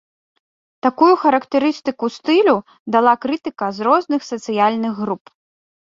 [0.85, 2.55] Такую характарыстыку стылю
[2.95, 5.23] дала крытыка з розных сацыяльных груп.